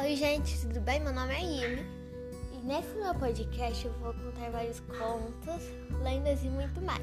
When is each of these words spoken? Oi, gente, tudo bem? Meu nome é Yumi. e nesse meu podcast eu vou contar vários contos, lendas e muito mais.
Oi, 0.00 0.14
gente, 0.14 0.60
tudo 0.60 0.80
bem? 0.80 1.00
Meu 1.00 1.12
nome 1.12 1.34
é 1.34 1.40
Yumi. 1.40 1.84
e 2.52 2.64
nesse 2.64 2.94
meu 2.94 3.12
podcast 3.16 3.84
eu 3.84 3.92
vou 3.94 4.14
contar 4.14 4.48
vários 4.50 4.78
contos, 4.80 5.64
lendas 6.04 6.40
e 6.44 6.48
muito 6.48 6.80
mais. 6.80 7.02